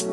Hey 0.00 0.08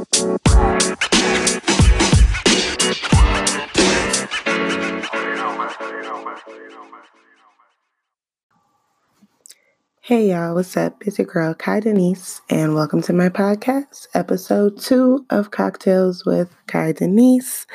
y'all, 10.32 10.56
what's 10.56 10.76
up? 10.76 11.02
It's 11.06 11.18
your 11.18 11.26
girl 11.26 11.54
Kai 11.54 11.80
Denise, 11.80 12.42
and 12.50 12.76
welcome 12.76 13.02
to 13.04 13.14
my 13.14 13.30
podcast, 13.30 14.08
episode 14.14 14.78
two 14.78 15.26
of 15.30 15.52
Cocktails 15.52 16.26
with 16.26 16.54
Kai 16.68 16.92
Denise. 16.92 17.66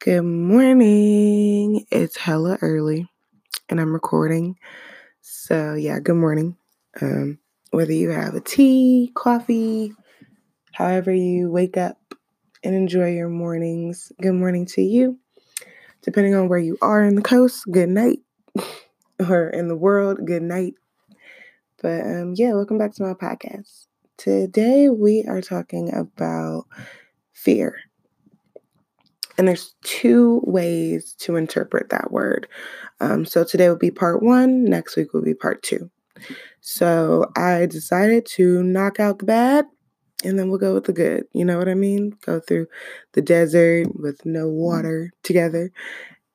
Good 0.00 0.24
morning. 0.24 1.86
It's 1.90 2.18
hella 2.18 2.58
early, 2.60 3.08
and 3.70 3.80
I'm 3.80 3.94
recording. 3.94 4.56
So 5.22 5.72
yeah, 5.72 5.98
good 5.98 6.16
morning. 6.16 6.58
Um, 7.00 7.38
whether 7.70 7.94
you 7.94 8.10
have 8.10 8.34
a 8.34 8.40
tea, 8.40 9.12
coffee, 9.14 9.94
however 10.72 11.12
you 11.12 11.50
wake 11.50 11.76
up 11.76 11.98
and 12.64 12.74
enjoy 12.74 13.10
your 13.12 13.28
mornings, 13.28 14.12
good 14.20 14.34
morning 14.34 14.66
to 14.66 14.82
you. 14.82 15.18
Depending 16.02 16.34
on 16.34 16.48
where 16.48 16.58
you 16.58 16.76
are 16.82 17.04
in 17.04 17.14
the 17.14 17.22
coast, 17.22 17.64
good 17.70 17.88
night, 17.88 18.20
or 19.28 19.48
in 19.48 19.68
the 19.68 19.76
world, 19.76 20.18
good 20.24 20.42
night 20.42 20.74
but 21.82 22.00
um, 22.02 22.34
yeah, 22.36 22.52
welcome 22.54 22.78
back 22.78 22.94
to 22.94 23.02
my 23.02 23.12
podcast. 23.12 23.86
Today 24.16 24.88
we 24.88 25.24
are 25.28 25.42
talking 25.42 25.92
about 25.92 26.66
fear. 27.32 27.76
And 29.36 29.48
there's 29.48 29.74
two 29.82 30.42
ways 30.44 31.14
to 31.20 31.34
interpret 31.34 31.90
that 31.90 32.12
word. 32.12 32.46
Um, 33.00 33.24
so 33.24 33.42
today 33.42 33.68
will 33.68 33.76
be 33.76 33.90
part 33.90 34.22
one, 34.22 34.64
next 34.64 34.96
week 34.96 35.12
will 35.12 35.22
be 35.22 35.34
part 35.34 35.64
two. 35.64 35.90
So 36.60 37.32
I 37.36 37.66
decided 37.66 38.26
to 38.26 38.62
knock 38.62 39.00
out 39.00 39.18
the 39.18 39.24
bad 39.24 39.64
and 40.22 40.38
then 40.38 40.48
we'll 40.48 40.58
go 40.58 40.74
with 40.74 40.84
the 40.84 40.92
good. 40.92 41.24
You 41.32 41.44
know 41.44 41.58
what 41.58 41.68
I 41.68 41.74
mean? 41.74 42.16
Go 42.24 42.40
through 42.40 42.66
the 43.12 43.22
desert 43.22 43.88
with 43.98 44.24
no 44.24 44.46
mm-hmm. 44.46 44.56
water 44.56 45.12
together 45.22 45.72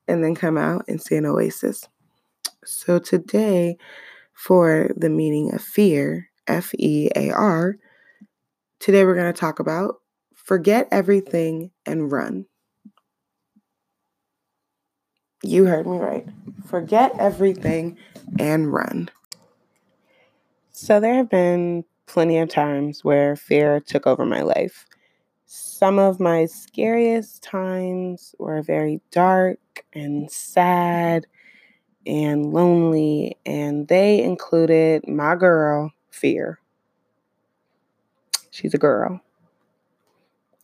and 0.08 0.24
then 0.24 0.36
come 0.36 0.58
out 0.58 0.86
and 0.88 1.02
see 1.02 1.16
an 1.16 1.26
oasis. 1.26 1.88
So 2.66 3.00
today 3.00 3.78
for 4.34 4.92
the 4.96 5.10
meaning 5.10 5.54
of 5.54 5.62
fear, 5.62 6.30
F 6.48 6.74
E 6.78 7.10
A 7.16 7.32
R, 7.32 7.78
today 8.80 9.04
we're 9.04 9.16
going 9.16 9.34
to 9.34 9.40
talk 9.40 9.60
about 9.60 9.96
forget 10.36 10.88
everything 10.92 11.72
and 11.86 12.12
run. 12.12 12.46
You 15.44 15.66
heard 15.66 15.86
me 15.86 15.98
right. 15.98 16.26
Forget 16.66 17.14
everything 17.20 17.98
and 18.40 18.74
run. 18.74 19.10
So, 20.72 21.00
there 21.00 21.16
have 21.16 21.30
been 21.30 21.86
plenty 22.08 22.40
of 22.40 22.50
times 22.50 23.04
where 23.04 23.36
fear 23.36 23.80
took 23.80 24.08
over 24.08 24.26
my 24.26 24.42
life. 24.42 24.86
Some 25.46 26.00
of 26.00 26.20
my 26.20 26.46
scariest 26.46 27.44
times 27.44 28.36
were 28.40 28.62
very 28.62 29.02
dark 29.12 29.60
and 29.94 30.30
sad 30.32 31.28
and 32.06 32.54
lonely, 32.54 33.38
and 33.46 33.88
they 33.88 34.22
included 34.24 35.08
my 35.08 35.36
girl, 35.36 35.92
Fear. 36.10 36.60
She's 38.50 38.74
a 38.74 38.78
girl. 38.80 39.22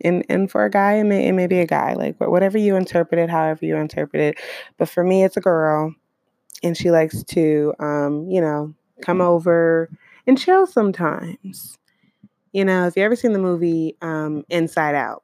And, 0.01 0.25
and 0.29 0.49
for 0.51 0.65
a 0.65 0.69
guy, 0.69 0.93
it 0.95 1.03
may, 1.05 1.27
it 1.27 1.33
may 1.33 1.47
be 1.47 1.59
a 1.59 1.67
guy, 1.67 1.93
like 1.93 2.19
whatever 2.19 2.57
you 2.57 2.75
interpret 2.75 3.19
it, 3.19 3.29
however 3.29 3.65
you 3.65 3.77
interpret 3.77 4.21
it. 4.21 4.43
But 4.77 4.89
for 4.89 5.03
me, 5.03 5.23
it's 5.23 5.37
a 5.37 5.41
girl, 5.41 5.93
and 6.63 6.75
she 6.77 6.91
likes 6.91 7.23
to, 7.23 7.73
um, 7.79 8.29
you 8.29 8.41
know, 8.41 8.73
come 9.01 9.21
over 9.21 9.89
and 10.27 10.37
chill 10.37 10.67
sometimes. 10.67 11.77
You 12.51 12.65
know, 12.65 12.87
if 12.87 12.97
you 12.97 13.03
ever 13.03 13.15
seen 13.15 13.33
the 13.33 13.39
movie 13.39 13.97
um, 14.01 14.45
Inside 14.49 14.95
Out, 14.95 15.23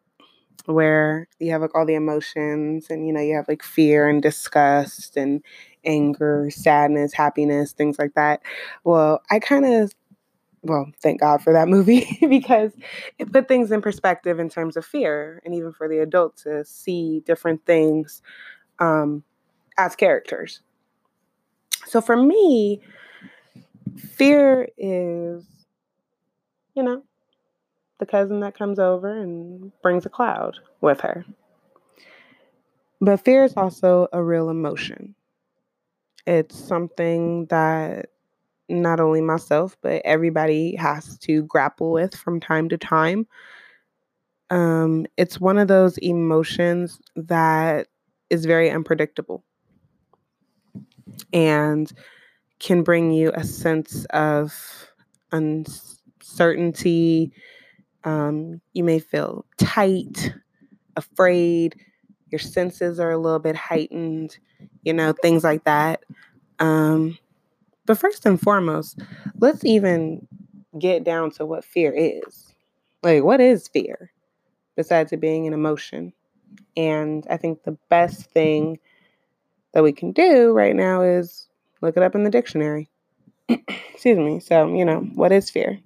where 0.66 1.28
you 1.40 1.52
have 1.52 1.62
like 1.62 1.76
all 1.76 1.86
the 1.86 1.96
emotions 1.96 2.88
and 2.90 3.08
you 3.08 3.14
know 3.14 3.22
you 3.22 3.36
have 3.36 3.48
like 3.48 3.64
fear 3.64 4.08
and 4.10 4.22
disgust 4.22 5.18
and 5.18 5.44
anger, 5.86 6.50
sadness, 6.52 7.14
happiness, 7.14 7.74
things 7.74 8.00
like 8.00 8.14
that. 8.16 8.42
Well, 8.84 9.22
I 9.32 9.40
kind 9.40 9.66
of 9.66 9.94
well, 10.64 10.92
thank 11.02 11.22
God 11.22 11.42
for 11.42 11.54
that 11.54 11.68
movie 11.70 12.18
because 12.30 12.72
it 13.18 13.32
put 13.32 13.48
things 13.48 13.72
in 13.72 13.82
perspective 13.82 14.40
in 14.40 14.50
terms 14.50 14.78
of 14.78 14.86
fear 14.86 15.42
and 15.46 15.56
even 15.56 15.72
for 15.74 15.88
the 15.88 16.00
adult 16.00 16.38
to 16.38 16.66
see 16.66 17.22
different 17.26 17.66
things 17.66 18.22
um, 18.80 19.24
as 19.78 19.96
characters. 19.96 20.62
So 21.86 22.02
for 22.02 22.16
me, 22.16 22.82
fear 24.00 24.68
is, 24.78 25.46
you 26.76 26.84
know, 26.84 27.04
the 28.00 28.06
cousin 28.06 28.40
that 28.42 28.58
comes 28.58 28.80
over 28.80 29.22
and 29.22 29.72
brings 29.82 30.06
a 30.06 30.10
cloud 30.10 30.58
with 30.82 31.02
her. 31.02 31.26
But 33.02 33.24
fear 33.24 33.44
is 33.44 33.54
also 33.56 34.08
a 34.12 34.22
real 34.22 34.50
emotion. 34.50 35.16
It's 36.28 36.58
something 36.58 37.46
that 37.48 38.10
not 38.68 39.00
only 39.00 39.22
myself, 39.22 39.78
but 39.82 40.02
everybody 40.06 40.76
has 40.76 41.18
to 41.20 41.44
grapple 41.44 41.92
with 41.92 42.16
from 42.16 42.40
time 42.40 42.70
to 42.70 42.78
time. 42.78 43.26
Um, 44.50 45.06
it's 45.18 45.40
one 45.40 45.58
of 45.58 45.68
those 45.68 45.98
emotions 46.00 47.00
that 47.16 47.88
is 48.30 48.46
very 48.46 48.70
unpredictable 48.70 49.44
and 51.34 51.92
can 52.60 52.84
bring 52.84 53.12
you 53.12 53.32
a 53.34 53.44
sense 53.44 54.06
of 54.12 54.54
uncertainty, 55.32 57.32
um, 58.04 58.62
you 58.74 58.84
may 58.84 59.00
feel 59.00 59.46
tight, 59.58 60.34
afraid, 60.96 61.76
your 62.32 62.40
senses 62.40 63.00
are 63.00 63.12
a 63.12 63.18
little 63.18 63.40
bit 63.40 63.56
heightened, 63.56 64.38
you 64.84 64.94
know, 64.94 65.14
things 65.14 65.44
like 65.44 65.64
that. 65.64 66.04
Um, 66.60 67.18
but 67.86 67.98
first 67.98 68.26
and 68.26 68.40
foremost, 68.40 69.02
let's 69.40 69.66
even 69.66 70.28
get 70.78 71.04
down 71.04 71.32
to 71.32 71.46
what 71.46 71.66
fear 71.66 71.92
is. 71.96 72.54
Like, 73.02 73.24
what 73.24 73.42
is 73.42 73.68
fear 73.68 74.12
besides 74.76 75.12
it 75.12 75.20
being 75.20 75.48
an 75.48 75.54
emotion? 75.54 76.14
And 76.78 77.26
I 77.30 77.38
think 77.38 77.64
the 77.64 77.78
best 77.90 78.30
thing 78.32 78.80
that 79.74 79.84
we 79.84 79.92
can 79.92 80.12
do 80.12 80.52
right 80.52 80.76
now 80.76 81.02
is 81.02 81.49
look 81.82 81.98
it 81.98 82.04
up 82.04 82.16
in 82.16 82.24
the 82.24 82.30
dictionary. 82.30 82.90
Excuse 83.48 84.18
me. 84.18 84.40
So, 84.40 84.74
you 84.74 84.86
know, 84.86 85.00
what 85.14 85.32
is 85.32 85.50
fear? 85.50 85.80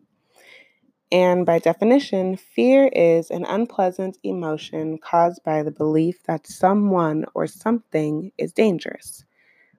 And 1.12 1.46
by 1.46 1.60
definition, 1.60 2.38
fear 2.38 2.88
is 2.88 3.30
an 3.30 3.46
unpleasant 3.46 4.18
emotion 4.24 4.98
caused 4.98 5.44
by 5.44 5.62
the 5.62 5.72
belief 5.72 6.24
that 6.24 6.48
someone 6.48 7.26
or 7.36 7.46
something 7.46 8.32
is 8.38 8.52
dangerous, 8.52 9.24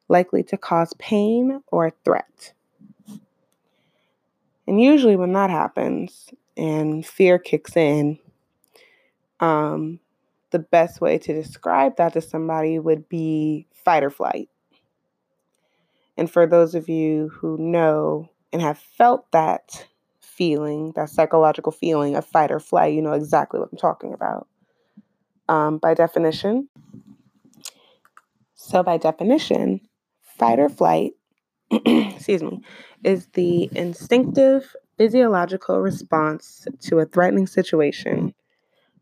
likely 0.08 0.44
to 0.44 0.56
cause 0.56 0.94
pain 0.98 1.60
or 1.66 1.90
threat. 2.04 2.52
And 4.66 4.80
usually, 4.80 5.16
when 5.16 5.32
that 5.32 5.50
happens 5.50 6.30
and 6.56 7.04
fear 7.04 7.38
kicks 7.38 7.76
in, 7.76 8.18
um, 9.40 9.98
the 10.52 10.60
best 10.60 11.00
way 11.00 11.18
to 11.18 11.32
describe 11.34 11.96
that 11.96 12.12
to 12.12 12.20
somebody 12.20 12.78
would 12.78 13.08
be 13.08 13.66
fight 13.72 14.04
or 14.04 14.10
flight. 14.10 14.48
And 16.16 16.30
for 16.30 16.46
those 16.46 16.74
of 16.74 16.88
you 16.88 17.28
who 17.28 17.56
know 17.58 18.30
and 18.52 18.62
have 18.62 18.78
felt 18.78 19.30
that 19.32 19.86
feeling, 20.20 20.92
that 20.96 21.10
psychological 21.10 21.72
feeling 21.72 22.16
of 22.16 22.24
fight 22.24 22.50
or 22.50 22.60
flight, 22.60 22.94
you 22.94 23.02
know 23.02 23.12
exactly 23.12 23.60
what 23.60 23.70
I'm 23.72 23.78
talking 23.78 24.12
about. 24.12 24.46
Um, 25.48 25.78
by 25.78 25.94
definition, 25.94 26.68
so 28.54 28.82
by 28.82 28.96
definition, 28.96 29.80
fight 30.22 30.58
or 30.58 30.68
flight, 30.68 31.12
excuse 31.70 32.42
me, 32.42 32.62
is 33.02 33.26
the 33.34 33.68
instinctive 33.76 34.74
physiological 34.96 35.80
response 35.80 36.66
to 36.80 36.98
a 36.98 37.04
threatening 37.04 37.46
situation, 37.46 38.34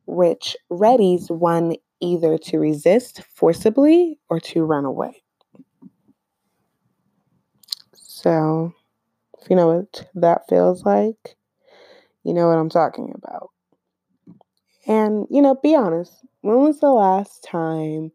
which 0.06 0.56
readies 0.70 1.30
one 1.30 1.76
either 2.00 2.36
to 2.38 2.58
resist 2.58 3.22
forcibly 3.22 4.18
or 4.28 4.40
to 4.40 4.64
run 4.64 4.84
away. 4.84 5.21
So, 8.22 8.72
if 9.40 9.50
you 9.50 9.56
know 9.56 9.68
what 9.68 10.08
that 10.14 10.48
feels 10.48 10.84
like, 10.84 11.36
you 12.24 12.34
know 12.34 12.48
what 12.48 12.58
I'm 12.58 12.70
talking 12.70 13.12
about. 13.14 13.50
And, 14.86 15.26
you 15.28 15.42
know, 15.42 15.56
be 15.56 15.74
honest. 15.74 16.24
When 16.40 16.58
was 16.60 16.78
the 16.78 16.92
last 16.92 17.42
time 17.42 18.12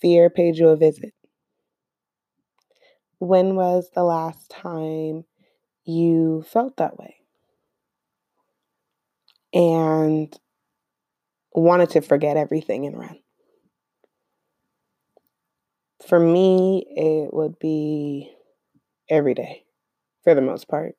fear 0.00 0.30
paid 0.30 0.56
you 0.58 0.68
a 0.70 0.76
visit? 0.76 1.14
When 3.18 3.56
was 3.56 3.90
the 3.90 4.04
last 4.04 4.48
time 4.50 5.26
you 5.84 6.42
felt 6.42 6.76
that 6.78 6.98
way? 6.98 7.22
And 9.52 10.38
wanted 11.54 11.90
to 11.90 12.00
forget 12.00 12.36
everything 12.36 12.86
and 12.86 12.96
run? 12.98 13.18
For 16.06 16.18
me, 16.18 16.86
it 16.90 17.34
would 17.34 17.58
be 17.58 18.35
every 19.08 19.34
day, 19.34 19.64
for 20.22 20.34
the 20.34 20.40
most 20.40 20.68
part, 20.68 20.96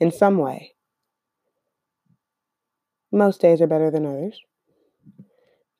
in 0.00 0.10
some 0.10 0.38
way. 0.38 0.72
Most 3.12 3.40
days 3.40 3.60
are 3.60 3.66
better 3.66 3.90
than 3.90 4.04
others, 4.04 4.40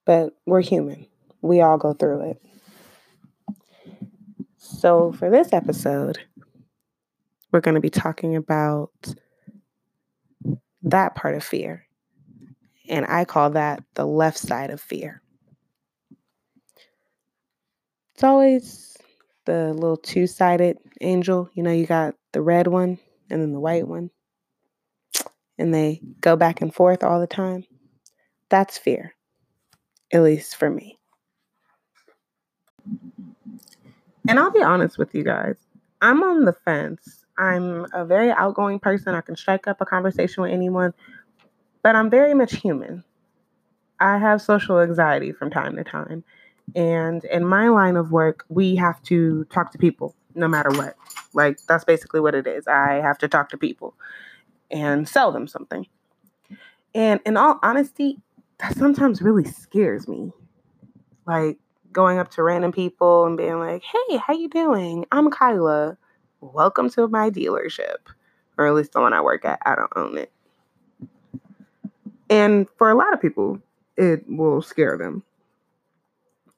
but 0.04 0.32
we're 0.46 0.62
human. 0.62 1.06
We 1.42 1.60
all 1.60 1.78
go 1.78 1.92
through 1.92 2.30
it. 2.30 2.42
So, 4.56 5.12
for 5.12 5.30
this 5.30 5.52
episode, 5.52 6.18
we're 7.52 7.60
going 7.60 7.74
to 7.74 7.80
be 7.80 7.90
talking 7.90 8.36
about 8.36 8.90
that 10.82 11.14
part 11.14 11.34
of 11.34 11.44
fear. 11.44 11.86
And 12.88 13.04
I 13.06 13.24
call 13.24 13.50
that 13.50 13.82
the 13.94 14.06
left 14.06 14.38
side 14.38 14.70
of 14.70 14.80
fear. 14.80 15.20
It's 18.14 18.24
always 18.24 18.95
the 19.46 19.72
little 19.72 19.96
two 19.96 20.26
sided 20.26 20.78
angel. 21.00 21.48
You 21.54 21.62
know, 21.62 21.72
you 21.72 21.86
got 21.86 22.14
the 22.32 22.42
red 22.42 22.66
one 22.66 22.98
and 23.30 23.40
then 23.40 23.52
the 23.52 23.60
white 23.60 23.88
one, 23.88 24.10
and 25.58 25.74
they 25.74 26.00
go 26.20 26.36
back 26.36 26.60
and 26.60 26.74
forth 26.74 27.02
all 27.02 27.20
the 27.20 27.26
time. 27.26 27.64
That's 28.50 28.78
fear, 28.78 29.14
at 30.12 30.22
least 30.22 30.56
for 30.56 30.70
me. 30.70 30.98
And 34.28 34.38
I'll 34.38 34.50
be 34.50 34.62
honest 34.62 34.98
with 34.98 35.14
you 35.14 35.22
guys, 35.24 35.56
I'm 36.00 36.22
on 36.22 36.44
the 36.44 36.52
fence. 36.52 37.24
I'm 37.38 37.86
a 37.92 38.04
very 38.04 38.30
outgoing 38.30 38.78
person. 38.78 39.14
I 39.14 39.20
can 39.20 39.36
strike 39.36 39.66
up 39.66 39.80
a 39.80 39.86
conversation 39.86 40.42
with 40.42 40.52
anyone, 40.52 40.94
but 41.82 41.96
I'm 41.96 42.10
very 42.10 42.34
much 42.34 42.56
human. 42.56 43.04
I 44.00 44.18
have 44.18 44.42
social 44.42 44.80
anxiety 44.80 45.32
from 45.32 45.50
time 45.50 45.76
to 45.76 45.84
time. 45.84 46.24
And 46.74 47.24
in 47.24 47.44
my 47.46 47.68
line 47.68 47.96
of 47.96 48.10
work, 48.10 48.44
we 48.48 48.76
have 48.76 49.00
to 49.04 49.44
talk 49.46 49.70
to 49.72 49.78
people 49.78 50.14
no 50.34 50.48
matter 50.48 50.70
what. 50.70 50.96
Like, 51.32 51.58
that's 51.66 51.84
basically 51.84 52.20
what 52.20 52.34
it 52.34 52.46
is. 52.46 52.66
I 52.66 52.94
have 52.94 53.18
to 53.18 53.28
talk 53.28 53.48
to 53.50 53.56
people 53.56 53.94
and 54.70 55.08
sell 55.08 55.32
them 55.32 55.46
something. 55.46 55.86
And 56.94 57.20
in 57.24 57.36
all 57.36 57.58
honesty, 57.62 58.20
that 58.58 58.76
sometimes 58.76 59.22
really 59.22 59.44
scares 59.44 60.08
me. 60.08 60.32
Like, 61.26 61.58
going 61.92 62.18
up 62.18 62.30
to 62.32 62.42
random 62.42 62.72
people 62.72 63.24
and 63.24 63.38
being 63.38 63.58
like, 63.58 63.82
"Hey, 63.82 64.16
how 64.18 64.34
you 64.34 64.48
doing? 64.48 65.06
I'm 65.12 65.30
Kyla. 65.30 65.96
Welcome 66.40 66.90
to 66.90 67.08
my 67.08 67.30
dealership." 67.30 68.08
Or 68.58 68.66
at 68.66 68.74
least 68.74 68.92
the 68.92 69.00
one 69.00 69.12
I 69.12 69.20
work 69.20 69.44
at. 69.44 69.60
I 69.64 69.74
don't 69.74 69.92
own 69.96 70.18
it. 70.18 70.32
And 72.28 72.66
for 72.76 72.90
a 72.90 72.94
lot 72.94 73.12
of 73.14 73.20
people, 73.20 73.60
it 73.96 74.24
will 74.28 74.60
scare 74.60 74.98
them. 74.98 75.22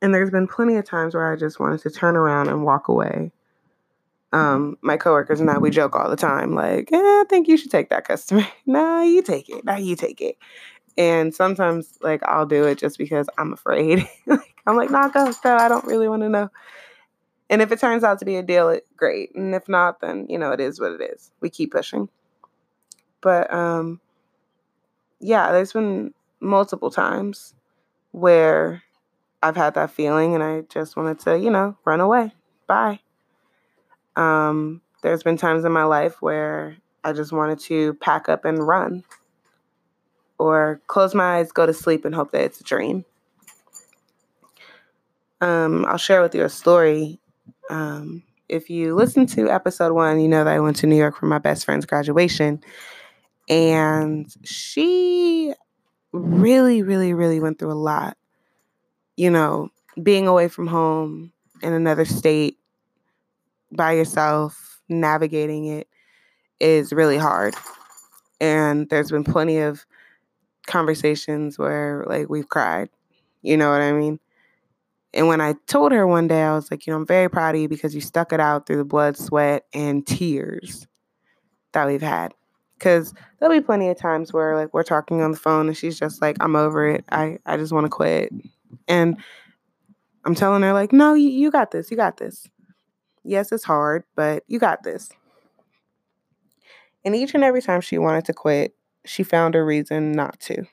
And 0.01 0.15
there's 0.15 0.31
been 0.31 0.47
plenty 0.47 0.77
of 0.77 0.85
times 0.85 1.15
where 1.15 1.33
I 1.33 1.37
just 1.37 1.59
wanted 1.59 1.81
to 1.83 1.91
turn 1.91 2.17
around 2.17 2.49
and 2.49 2.65
walk 2.65 2.89
away. 2.89 3.33
Um, 4.33 4.77
my 4.83 4.97
coworkers 4.97 5.41
and 5.41 5.51
I, 5.51 5.59
we 5.59 5.71
joke 5.71 5.97
all 5.97 6.11
the 6.11 6.17
time, 6.17 6.55
like, 6.55 6.93
eh, 6.93 6.97
I 6.97 7.25
think 7.29 7.49
you 7.49 7.57
should 7.57 7.71
take 7.71 7.89
that 7.89 8.07
customer. 8.07 8.47
no, 8.67 9.03
you 9.03 9.23
take 9.23 9.49
it. 9.49 9.65
No, 9.65 9.77
you 9.77 9.97
take 9.97 10.21
it. 10.21 10.37
And 10.99 11.35
sometimes, 11.35 11.99
like, 12.03 12.23
I'll 12.25 12.47
do 12.47 12.65
it 12.65 12.79
just 12.79 12.99
because 12.99 13.29
I'm 13.39 13.53
afraid. 13.53 14.07
I'm 14.67 14.77
like, 14.77 14.91
nah, 14.91 15.09
go, 15.09 15.33
go. 15.43 15.57
I 15.57 15.69
don't 15.69 15.87
really 15.87 16.09
want 16.09 16.23
to 16.23 16.29
know. 16.29 16.51
And 17.51 17.63
if 17.63 17.73
it 17.73 17.81
turns 17.81 18.05
out 18.05 18.19
to 18.19 18.25
be 18.25 18.37
a 18.37 18.43
deal, 18.43 18.69
it 18.69 18.87
great. 18.97 19.35
And 19.35 19.55
if 19.55 19.69
not, 19.69 20.01
then 20.01 20.27
you 20.29 20.39
know 20.39 20.53
it 20.53 20.61
is 20.61 20.81
what 20.81 20.93
it 20.93 21.01
is. 21.01 21.31
We 21.41 21.49
keep 21.51 21.73
pushing. 21.73 22.09
But 23.21 23.53
um, 23.53 24.01
yeah, 25.21 25.53
there's 25.53 25.73
been 25.73 26.13
multiple 26.41 26.91
times 26.91 27.55
where 28.13 28.83
I've 29.43 29.57
had 29.57 29.75
that 29.75 29.91
feeling, 29.91 30.35
and 30.35 30.43
I 30.43 30.63
just 30.63 30.97
wanted 30.97 31.21
to, 31.21 31.39
you 31.39 31.51
know, 31.51 31.77
run 31.85 32.01
away. 32.01 32.33
Bye. 32.67 33.01
Um, 34.17 34.83
there's 35.03 35.23
been 35.23 35.37
times 35.37 35.65
in 35.65 35.73
my 35.73 35.85
life 35.85 36.21
where 36.21 36.77
I 37.05 37.13
just 37.13 37.33
wanted 37.33 37.61
to 37.61 37.95
pack 37.95 38.29
up 38.29 38.45
and 38.45 38.67
run 38.67 39.05
or 40.39 40.81
close 40.89 41.15
my 41.15 41.39
eyes, 41.39 41.53
go 41.53 41.67
to 41.67 41.73
sleep, 41.73 42.05
and 42.05 42.15
hope 42.15 42.33
that 42.33 42.43
it's 42.43 42.61
a 42.61 42.65
dream. 42.65 43.05
Um, 45.41 45.85
I'll 45.87 45.99
share 45.99 46.21
with 46.21 46.35
you 46.35 46.45
a 46.45 46.49
story. 46.49 47.21
Um, 47.71 48.25
if 48.49 48.71
you 48.71 48.95
listen 48.95 49.27
to 49.27 49.49
episode 49.49 49.93
one, 49.93 50.21
you 50.21 50.29
know 50.29 50.45
that 50.45 50.53
I 50.53 50.61
went 50.61 50.77
to 50.79 50.87
New 50.87 50.97
York 50.97 51.17
for 51.17 51.27
my 51.27 51.39
best 51.39 51.65
friend's 51.65 51.87
graduation. 51.87 52.61
And 53.49 54.35
she 54.45 55.55
really, 56.13 56.83
really, 56.83 57.15
really 57.15 57.41
went 57.41 57.59
through 57.59 57.73
a 57.73 57.75
lot. 57.75 58.18
You 59.19 59.31
know, 59.31 59.71
being 60.01 60.29
away 60.29 60.47
from 60.47 60.69
home 60.69 61.33
in 61.61 61.73
another 61.73 62.05
state 62.05 62.57
by 63.73 63.93
yourself, 63.93 64.81
navigating 64.89 65.67
it 65.67 65.89
is 66.61 66.93
really 66.93 67.19
hard. 67.19 67.57
And 68.41 68.89
there's 68.91 69.11
been 69.11 69.25
plenty 69.25 69.59
of 69.59 69.85
conversations 70.69 71.59
where 71.59 72.05
like 72.07 72.29
we've 72.29 72.49
cried. 72.49 72.91
You 73.43 73.57
know 73.57 73.73
what 73.73 73.81
I 73.81 73.91
mean? 73.91 74.21
And 75.13 75.27
when 75.27 75.41
I 75.41 75.55
told 75.67 75.91
her 75.91 76.07
one 76.07 76.29
day, 76.29 76.43
I 76.43 76.55
was 76.55 76.71
like, 76.71 76.87
you 76.87 76.93
know, 76.93 76.99
I'm 76.99 77.07
very 77.07 77.29
proud 77.29 77.57
of 77.57 77.61
you 77.61 77.69
because 77.69 77.97
you 77.97 78.01
stuck 78.01 78.33
it 78.33 78.39
out 78.39 78.67
through 78.67 78.77
the 78.77 78.85
blood, 78.85 79.17
sweat, 79.17 79.65
and 79.75 80.07
tears 80.07 80.87
that 81.73 81.89
we've 81.89 82.01
had. 82.01 82.35
Because 82.79 83.13
there'll 83.41 83.59
be 83.59 83.65
plenty 83.65 83.89
of 83.89 83.99
times 83.99 84.33
where 84.33 84.55
like 84.55 84.73
we're 84.73 84.85
talking 84.85 85.23
on 85.23 85.33
the 85.33 85.39
phone 85.39 85.67
and 85.67 85.77
she's 85.77 85.99
just 85.99 86.23
like, 86.23 86.37
I'm 86.39 86.55
over 86.55 86.89
it. 86.89 87.05
I, 87.11 87.39
I 87.45 87.57
just 87.57 87.73
want 87.73 87.87
to 87.87 87.91
quit. 87.91 88.33
And 88.87 89.19
I'm 90.25 90.35
telling 90.35 90.63
her, 90.63 90.73
like, 90.73 90.93
no, 90.93 91.15
you, 91.15 91.29
you 91.29 91.51
got 91.51 91.71
this. 91.71 91.91
You 91.91 91.97
got 91.97 92.17
this. 92.17 92.49
Yes, 93.25 93.53
it's 93.53 93.65
hard, 93.65 94.05
but 94.17 94.45
you 94.47 94.59
got 94.59 94.83
this. 94.83 95.11
And 97.05 97.15
each 97.15 97.35
and 97.35 97.45
every 97.45 97.63
time 97.63 97.81
she 97.81 97.99
wanted 97.99 98.25
to 98.27 98.33
quit, 98.33 98.75
she 99.05 99.23
found 99.23 99.55
a 99.55 99.63
reason 99.63 100.13
not 100.13 100.41
to. 100.41 100.65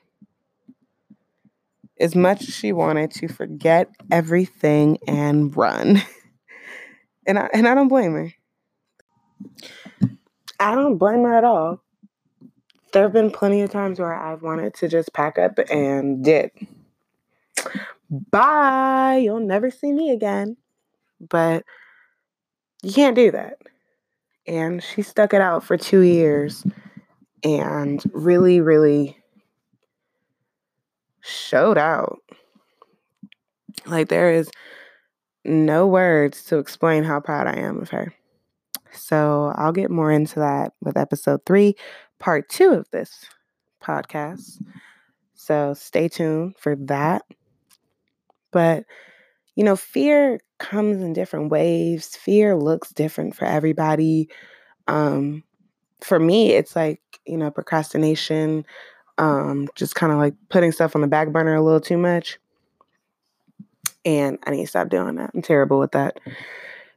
As 1.98 2.14
much 2.14 2.42
as 2.42 2.54
she 2.54 2.72
wanted 2.72 3.10
to 3.12 3.28
forget 3.28 3.88
everything 4.10 4.98
and 5.06 5.56
run. 5.56 6.02
and 7.26 7.38
I 7.38 7.48
and 7.52 7.66
I 7.66 7.74
don't 7.74 7.88
blame 7.88 8.12
her. 8.12 8.32
I 10.60 10.74
don't 10.74 10.98
blame 10.98 11.22
her 11.22 11.36
at 11.36 11.44
all. 11.44 11.82
There 12.92 13.02
have 13.02 13.12
been 13.12 13.30
plenty 13.30 13.62
of 13.62 13.70
times 13.70 13.98
where 13.98 14.14
I've 14.14 14.42
wanted 14.42 14.74
to 14.74 14.88
just 14.88 15.12
pack 15.12 15.38
up 15.38 15.58
and 15.70 16.24
did. 16.24 16.50
Bye. 18.10 19.20
You'll 19.22 19.40
never 19.40 19.70
see 19.70 19.92
me 19.92 20.10
again. 20.10 20.56
But 21.20 21.64
you 22.82 22.92
can't 22.92 23.16
do 23.16 23.30
that. 23.30 23.58
And 24.46 24.82
she 24.82 25.02
stuck 25.02 25.34
it 25.34 25.40
out 25.40 25.64
for 25.64 25.76
two 25.76 26.00
years 26.00 26.64
and 27.42 28.02
really, 28.12 28.60
really 28.60 29.18
showed 31.20 31.78
out. 31.78 32.18
Like, 33.86 34.08
there 34.08 34.32
is 34.32 34.50
no 35.44 35.86
words 35.86 36.44
to 36.44 36.58
explain 36.58 37.04
how 37.04 37.20
proud 37.20 37.46
I 37.46 37.58
am 37.58 37.80
of 37.80 37.90
her. 37.90 38.14
So, 38.92 39.52
I'll 39.56 39.72
get 39.72 39.90
more 39.90 40.10
into 40.10 40.38
that 40.38 40.72
with 40.80 40.96
episode 40.96 41.40
three, 41.44 41.74
part 42.18 42.48
two 42.48 42.70
of 42.70 42.88
this 42.90 43.26
podcast. 43.82 44.62
So, 45.34 45.74
stay 45.74 46.08
tuned 46.08 46.56
for 46.56 46.76
that. 46.76 47.22
But, 48.56 48.86
you 49.54 49.64
know, 49.64 49.76
fear 49.76 50.40
comes 50.56 51.02
in 51.02 51.12
different 51.12 51.50
waves, 51.50 52.16
fear 52.16 52.56
looks 52.56 52.88
different 52.88 53.36
for 53.36 53.44
everybody. 53.44 54.30
Um, 54.88 55.44
for 56.00 56.18
me, 56.18 56.52
it's 56.52 56.74
like, 56.74 57.02
you 57.26 57.36
know, 57.36 57.50
procrastination, 57.50 58.64
um, 59.18 59.68
just 59.74 59.94
kind 59.94 60.10
of 60.10 60.16
like 60.16 60.32
putting 60.48 60.72
stuff 60.72 60.94
on 60.94 61.02
the 61.02 61.06
back 61.06 61.32
burner 61.32 61.54
a 61.54 61.62
little 61.62 61.82
too 61.82 61.98
much. 61.98 62.38
And 64.06 64.38
I 64.46 64.52
need 64.52 64.62
to 64.62 64.68
stop 64.68 64.88
doing 64.88 65.16
that. 65.16 65.32
I'm 65.34 65.42
terrible 65.42 65.78
with 65.78 65.92
that. 65.92 66.18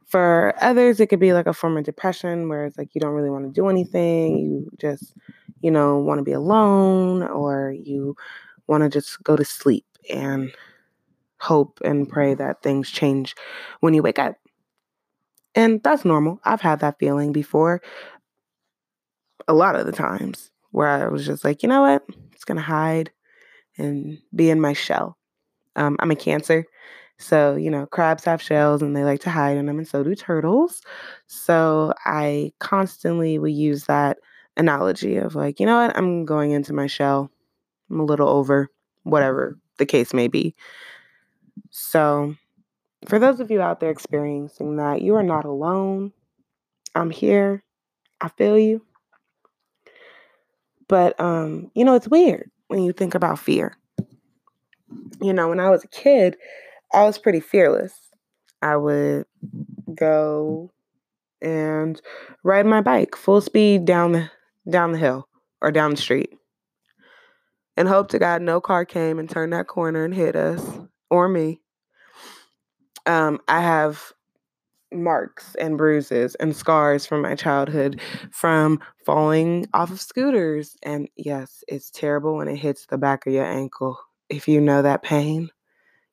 For 0.06 0.54
others, 0.62 0.98
it 0.98 1.08
could 1.08 1.20
be 1.20 1.34
like 1.34 1.46
a 1.46 1.52
form 1.52 1.76
of 1.76 1.84
depression 1.84 2.48
where 2.48 2.64
it's 2.64 2.78
like 2.78 2.94
you 2.94 3.02
don't 3.02 3.12
really 3.12 3.28
want 3.28 3.44
to 3.44 3.52
do 3.52 3.68
anything. 3.68 4.38
You 4.38 4.70
just, 4.80 5.12
you 5.60 5.70
know, 5.70 5.98
want 5.98 6.20
to 6.20 6.24
be 6.24 6.32
alone 6.32 7.22
or 7.22 7.72
you 7.72 8.16
want 8.66 8.82
to 8.82 8.88
just 8.88 9.22
go 9.22 9.36
to 9.36 9.44
sleep 9.44 9.84
and 10.08 10.50
hope 11.40 11.80
and 11.84 12.08
pray 12.08 12.34
that 12.34 12.62
things 12.62 12.90
change 12.90 13.34
when 13.80 13.94
you 13.94 14.02
wake 14.02 14.18
up. 14.18 14.36
And 15.54 15.82
that's 15.82 16.04
normal. 16.04 16.40
I've 16.44 16.60
had 16.60 16.80
that 16.80 16.98
feeling 16.98 17.32
before 17.32 17.80
a 19.48 19.54
lot 19.54 19.76
of 19.76 19.86
the 19.86 19.92
times 19.92 20.50
where 20.70 20.88
I 20.88 21.08
was 21.08 21.26
just 21.26 21.44
like, 21.44 21.62
you 21.62 21.68
know 21.68 21.82
what? 21.82 22.04
It's 22.32 22.44
going 22.44 22.56
to 22.56 22.62
hide 22.62 23.10
and 23.76 24.18
be 24.34 24.50
in 24.50 24.60
my 24.60 24.72
shell. 24.72 25.16
Um, 25.76 25.96
I'm 25.98 26.10
a 26.10 26.16
Cancer. 26.16 26.66
So, 27.18 27.54
you 27.54 27.70
know, 27.70 27.86
crabs 27.86 28.24
have 28.24 28.40
shells 28.40 28.80
and 28.80 28.96
they 28.96 29.04
like 29.04 29.20
to 29.22 29.30
hide 29.30 29.58
in 29.58 29.66
them, 29.66 29.78
and 29.78 29.86
so 29.86 30.02
do 30.02 30.14
turtles. 30.14 30.80
So, 31.26 31.92
I 32.06 32.52
constantly 32.60 33.38
will 33.38 33.48
use 33.48 33.84
that 33.84 34.18
analogy 34.56 35.16
of 35.16 35.34
like, 35.34 35.60
you 35.60 35.66
know 35.66 35.76
what? 35.76 35.96
I'm 35.96 36.24
going 36.24 36.52
into 36.52 36.72
my 36.72 36.86
shell. 36.86 37.30
I'm 37.90 38.00
a 38.00 38.04
little 38.04 38.28
over 38.28 38.68
whatever 39.02 39.58
the 39.76 39.86
case 39.86 40.14
may 40.14 40.28
be. 40.28 40.54
So, 41.70 42.34
for 43.06 43.18
those 43.18 43.40
of 43.40 43.50
you 43.50 43.60
out 43.60 43.80
there 43.80 43.90
experiencing 43.90 44.76
that, 44.76 45.02
you 45.02 45.14
are 45.16 45.22
not 45.22 45.44
alone. 45.44 46.12
I'm 46.94 47.10
here. 47.10 47.62
I 48.20 48.28
feel 48.28 48.58
you. 48.58 48.82
But 50.88 51.18
um, 51.20 51.70
you 51.74 51.84
know, 51.84 51.94
it's 51.94 52.08
weird 52.08 52.50
when 52.70 52.84
you 52.84 52.92
think 52.92 53.16
about 53.16 53.38
fear? 53.38 53.76
You 55.20 55.32
know, 55.32 55.48
when 55.48 55.58
I 55.58 55.70
was 55.70 55.82
a 55.82 55.88
kid, 55.88 56.36
I 56.92 57.02
was 57.02 57.18
pretty 57.18 57.40
fearless. 57.40 57.92
I 58.62 58.76
would 58.76 59.26
go 59.94 60.70
and 61.42 62.00
ride 62.44 62.66
my 62.66 62.80
bike 62.80 63.16
full 63.16 63.40
speed 63.40 63.84
down 63.84 64.12
the 64.12 64.30
down 64.68 64.92
the 64.92 64.98
hill 64.98 65.26
or 65.60 65.72
down 65.72 65.92
the 65.92 65.96
street 65.96 66.30
and 67.76 67.88
hope 67.88 68.08
to 68.08 68.18
God 68.18 68.42
no 68.42 68.60
car 68.60 68.84
came 68.84 69.18
and 69.18 69.28
turned 69.28 69.52
that 69.54 69.66
corner 69.66 70.04
and 70.04 70.14
hit 70.14 70.36
us 70.36 70.62
or 71.10 71.28
me. 71.28 71.60
Um, 73.06 73.40
I 73.48 73.60
have 73.60 74.12
marks 74.92 75.54
and 75.56 75.78
bruises 75.78 76.34
and 76.36 76.54
scars 76.54 77.06
from 77.06 77.22
my 77.22 77.34
childhood 77.34 78.00
from 78.32 78.80
falling 79.04 79.66
off 79.74 79.90
of 79.90 80.00
scooters. 80.00 80.76
And 80.82 81.08
yes, 81.16 81.62
it's 81.68 81.90
terrible 81.90 82.36
when 82.36 82.48
it 82.48 82.56
hits 82.56 82.86
the 82.86 82.98
back 82.98 83.26
of 83.26 83.32
your 83.32 83.44
ankle. 83.44 83.98
If 84.28 84.48
you 84.48 84.60
know 84.60 84.82
that 84.82 85.02
pain, 85.02 85.50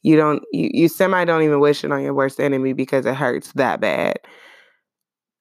you 0.01 0.15
don't, 0.15 0.43
you, 0.51 0.69
you 0.73 0.87
semi 0.87 1.25
don't 1.25 1.43
even 1.43 1.59
wish 1.59 1.83
it 1.83 1.91
on 1.91 2.03
your 2.03 2.13
worst 2.13 2.39
enemy 2.39 2.73
because 2.73 3.05
it 3.05 3.15
hurts 3.15 3.51
that 3.53 3.79
bad. 3.79 4.19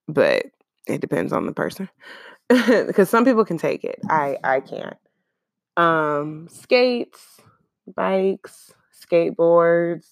But 0.09 0.47
it 0.87 1.01
depends 1.01 1.33
on 1.33 1.47
the 1.47 1.53
person 1.53 1.89
because 2.49 3.11
some 3.11 3.25
people 3.25 3.45
can 3.45 3.59
take 3.59 3.85
it. 3.85 3.99
I, 4.09 4.39
I 4.45 4.61
can't. 4.61 4.97
Um, 5.77 6.49
skates, 6.49 7.41
bikes, 7.95 8.73
skateboards, 9.11 10.07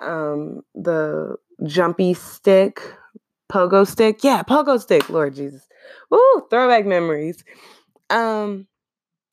um, 0.00 0.62
the 0.74 1.36
jumpy 1.66 2.14
stick, 2.14 2.80
pogo 3.50 3.86
stick. 3.86 4.24
Yeah, 4.24 4.42
pogo 4.42 4.80
stick. 4.80 5.08
Lord 5.10 5.34
Jesus. 5.34 5.66
Ooh, 6.14 6.46
throwback 6.50 6.86
memories. 6.86 7.44
Um, 8.10 8.66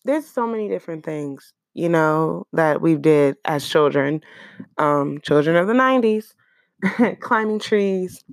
there's 0.06 0.28
so 0.28 0.48
many 0.48 0.68
different 0.70 1.06
things, 1.06 1.54
you 1.74 1.90
know, 1.90 2.48
that 2.54 2.82
we 2.82 2.96
did 2.96 3.38
as 3.46 3.68
children. 3.68 4.22
Um, 4.78 5.20
children 5.22 5.56
of 5.56 5.68
the 5.68 5.74
90s, 5.74 6.34
climbing 7.22 7.60
trees, 7.60 8.24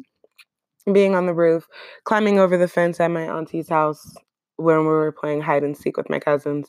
being 0.92 1.14
on 1.14 1.26
the 1.26 1.35
roof, 1.35 1.66
climbing 2.04 2.38
over 2.38 2.57
the 2.57 2.68
fence 2.68 3.00
at 3.00 3.11
my 3.11 3.28
auntie's 3.28 3.68
house 3.68 4.14
when 4.57 4.80
we 4.80 4.87
were 4.87 5.12
playing 5.12 5.40
hide 5.40 5.62
and 5.62 5.76
seek 5.76 5.97
with 5.97 6.11
my 6.11 6.18
cousins. 6.18 6.68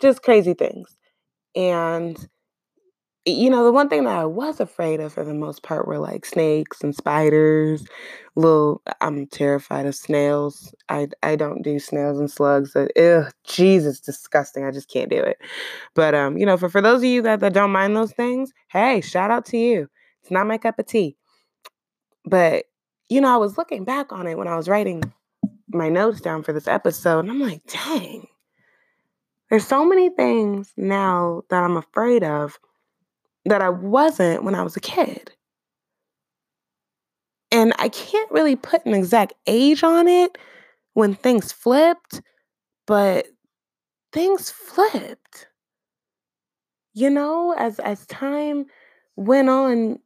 Just 0.00 0.22
crazy 0.22 0.54
things. 0.54 0.96
And 1.56 2.18
you 3.26 3.48
know, 3.48 3.64
the 3.64 3.72
one 3.72 3.88
thing 3.88 4.04
that 4.04 4.18
I 4.18 4.26
was 4.26 4.60
afraid 4.60 5.00
of 5.00 5.14
for 5.14 5.24
the 5.24 5.32
most 5.32 5.62
part 5.62 5.86
were 5.86 5.98
like 5.98 6.26
snakes 6.26 6.82
and 6.82 6.94
spiders. 6.94 7.86
Little, 8.36 8.82
I'm 9.00 9.26
terrified 9.28 9.86
of 9.86 9.94
snails. 9.94 10.74
I 10.88 11.08
I 11.22 11.36
don't 11.36 11.62
do 11.62 11.78
snails 11.78 12.18
and 12.18 12.30
slugs. 12.30 12.76
Ugh, 12.76 13.32
Jesus, 13.44 14.00
disgusting. 14.00 14.64
I 14.64 14.72
just 14.72 14.90
can't 14.90 15.10
do 15.10 15.20
it. 15.20 15.38
But 15.94 16.14
um, 16.14 16.36
you 16.36 16.44
know, 16.44 16.58
for 16.58 16.68
for 16.68 16.82
those 16.82 16.98
of 16.98 17.04
you 17.04 17.22
that, 17.22 17.40
that 17.40 17.54
don't 17.54 17.72
mind 17.72 17.96
those 17.96 18.12
things, 18.12 18.52
hey, 18.68 19.00
shout 19.00 19.30
out 19.30 19.46
to 19.46 19.56
you. 19.56 19.88
It's 20.20 20.30
not 20.30 20.46
my 20.46 20.58
cup 20.58 20.78
of 20.78 20.86
tea. 20.86 21.16
But 22.26 22.66
you 23.08 23.20
know, 23.20 23.32
I 23.32 23.38
was 23.38 23.56
looking 23.56 23.84
back 23.84 24.12
on 24.12 24.26
it 24.26 24.36
when 24.36 24.48
I 24.48 24.56
was 24.56 24.68
writing 24.68 25.02
my 25.68 25.88
notes 25.88 26.20
down 26.20 26.42
for 26.42 26.52
this 26.52 26.68
episode, 26.68 27.20
and 27.20 27.30
I'm 27.30 27.40
like, 27.40 27.62
dang, 27.66 28.26
there's 29.48 29.66
so 29.66 29.84
many 29.84 30.10
things 30.10 30.72
now 30.76 31.42
that 31.48 31.62
I'm 31.62 31.76
afraid 31.76 32.22
of 32.22 32.58
that 33.46 33.62
I 33.62 33.68
wasn't 33.70 34.44
when 34.44 34.54
I 34.54 34.62
was 34.62 34.76
a 34.76 34.80
kid. 34.80 35.32
And 37.50 37.72
I 37.78 37.88
can't 37.88 38.30
really 38.30 38.56
put 38.56 38.84
an 38.84 38.94
exact 38.94 39.34
age 39.46 39.82
on 39.82 40.08
it 40.08 40.36
when 40.94 41.14
things 41.14 41.52
flipped, 41.52 42.20
but 42.86 43.28
things 44.12 44.50
flipped. 44.50 45.48
You 46.94 47.10
know, 47.10 47.52
as 47.58 47.78
as 47.80 48.06
time 48.06 48.66
went 49.16 49.48
on, 49.50 49.98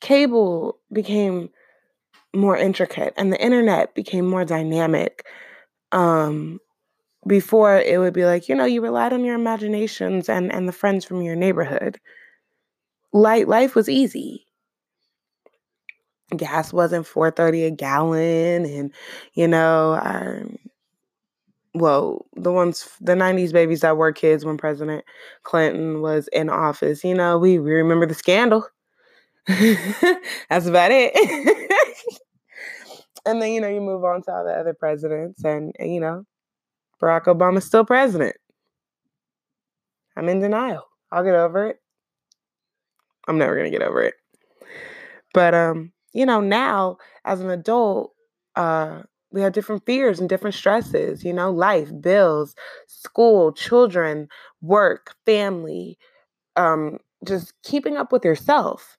cable 0.00 0.78
became 0.92 1.50
more 2.34 2.56
intricate 2.56 3.14
and 3.16 3.32
the 3.32 3.42
internet 3.42 3.94
became 3.94 4.26
more 4.26 4.44
dynamic. 4.44 5.26
Um 5.92 6.60
before 7.26 7.76
it 7.78 7.98
would 8.00 8.14
be 8.14 8.24
like, 8.26 8.48
you 8.48 8.54
know, 8.54 8.64
you 8.66 8.82
relied 8.82 9.12
on 9.12 9.24
your 9.24 9.36
imaginations 9.36 10.28
and 10.28 10.52
and 10.52 10.68
the 10.68 10.72
friends 10.72 11.04
from 11.04 11.22
your 11.22 11.36
neighborhood 11.36 12.00
light 13.12 13.48
life 13.48 13.74
was 13.74 13.88
easy. 13.88 14.46
Gas 16.36 16.72
wasn't 16.72 17.06
430 17.06 17.64
a 17.64 17.70
gallon 17.70 18.66
and 18.66 18.92
you 19.32 19.48
know, 19.48 19.98
um, 20.02 20.58
well, 21.74 22.26
the 22.34 22.52
ones 22.52 22.88
the 23.00 23.14
90s 23.14 23.52
babies 23.52 23.80
that 23.80 23.96
were 23.96 24.12
kids 24.12 24.44
when 24.44 24.56
President 24.56 25.04
Clinton 25.44 26.00
was 26.02 26.28
in 26.32 26.50
office, 26.50 27.04
you 27.04 27.14
know, 27.14 27.38
we, 27.38 27.58
we 27.58 27.72
remember 27.72 28.06
the 28.06 28.14
scandal. 28.14 28.66
That's 29.46 30.66
about 30.66 30.90
it. 30.92 31.12
and 33.26 33.40
then, 33.40 33.52
you 33.52 33.60
know, 33.60 33.68
you 33.68 33.80
move 33.80 34.04
on 34.04 34.22
to 34.22 34.32
all 34.32 34.44
the 34.44 34.52
other 34.52 34.74
presidents 34.74 35.44
and, 35.44 35.72
and 35.78 35.94
you 35.94 36.00
know, 36.00 36.24
Barack 37.00 37.24
Obama's 37.24 37.64
still 37.64 37.84
president. 37.84 38.36
I'm 40.16 40.28
in 40.28 40.40
denial. 40.40 40.84
I'll 41.12 41.24
get 41.24 41.34
over 41.34 41.68
it. 41.68 41.80
I'm 43.28 43.38
never 43.38 43.56
gonna 43.56 43.70
get 43.70 43.82
over 43.82 44.02
it. 44.02 44.14
But 45.32 45.54
um, 45.54 45.92
you 46.12 46.26
know, 46.26 46.40
now 46.40 46.98
as 47.24 47.40
an 47.40 47.50
adult, 47.50 48.12
uh, 48.56 49.02
we 49.30 49.42
have 49.42 49.52
different 49.52 49.84
fears 49.84 50.20
and 50.20 50.28
different 50.28 50.54
stresses, 50.56 51.24
you 51.24 51.32
know, 51.32 51.50
life, 51.50 51.90
bills, 52.00 52.54
school, 52.86 53.52
children, 53.52 54.28
work, 54.62 55.14
family, 55.26 55.98
um, 56.56 56.98
just 57.26 57.54
keeping 57.64 57.96
up 57.96 58.12
with 58.12 58.24
yourself. 58.24 58.98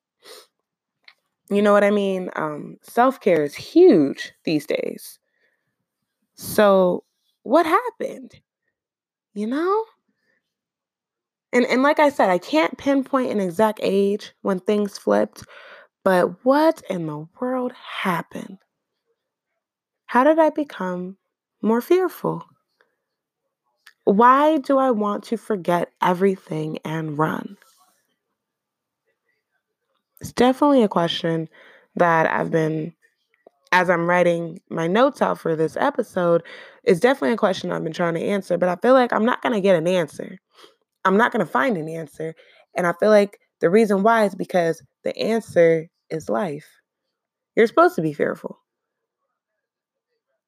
You 1.49 1.61
know 1.61 1.73
what 1.73 1.83
I 1.83 1.91
mean? 1.91 2.29
Um, 2.35 2.77
Self 2.81 3.19
care 3.19 3.43
is 3.43 3.55
huge 3.55 4.33
these 4.45 4.65
days. 4.65 5.19
So, 6.35 7.03
what 7.43 7.65
happened? 7.67 8.41
You 9.33 9.47
know? 9.47 9.85
And 11.53 11.65
and 11.65 11.83
like 11.83 11.99
I 11.99 12.09
said, 12.09 12.29
I 12.29 12.37
can't 12.37 12.77
pinpoint 12.77 13.31
an 13.31 13.39
exact 13.39 13.79
age 13.81 14.33
when 14.41 14.59
things 14.59 14.97
flipped, 14.97 15.43
but 16.03 16.43
what 16.45 16.81
in 16.89 17.07
the 17.07 17.27
world 17.39 17.73
happened? 17.73 18.59
How 20.05 20.23
did 20.23 20.39
I 20.39 20.49
become 20.49 21.17
more 21.61 21.81
fearful? 21.81 22.45
Why 24.05 24.57
do 24.57 24.77
I 24.79 24.91
want 24.91 25.23
to 25.25 25.37
forget 25.37 25.91
everything 26.01 26.79
and 26.83 27.17
run? 27.17 27.57
It's 30.19 30.31
definitely 30.31 30.83
a 30.83 30.87
question 30.87 31.47
that 31.95 32.29
I've 32.29 32.51
been, 32.51 32.93
as 33.71 33.89
I'm 33.89 34.09
writing 34.09 34.59
my 34.69 34.87
notes 34.87 35.21
out 35.21 35.39
for 35.39 35.55
this 35.55 35.77
episode, 35.77 36.43
it's 36.83 36.99
definitely 36.99 37.33
a 37.33 37.37
question 37.37 37.71
I've 37.71 37.83
been 37.83 37.93
trying 37.93 38.15
to 38.15 38.23
answer, 38.23 38.57
but 38.57 38.69
I 38.69 38.75
feel 38.77 38.93
like 38.93 39.13
I'm 39.13 39.25
not 39.25 39.41
going 39.41 39.53
to 39.53 39.61
get 39.61 39.75
an 39.75 39.87
answer. 39.87 40.39
I'm 41.05 41.17
not 41.17 41.31
going 41.31 41.45
to 41.45 41.51
find 41.51 41.77
an 41.77 41.89
answer. 41.89 42.35
And 42.75 42.85
I 42.85 42.93
feel 42.93 43.09
like 43.09 43.39
the 43.61 43.69
reason 43.69 44.03
why 44.03 44.25
is 44.25 44.35
because 44.35 44.81
the 45.03 45.17
answer 45.17 45.87
is 46.09 46.29
life. 46.29 46.67
You're 47.55 47.67
supposed 47.67 47.95
to 47.95 48.01
be 48.01 48.13
fearful. 48.13 48.59